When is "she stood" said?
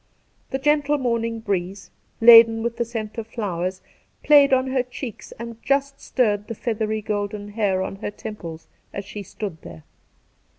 9.05-9.61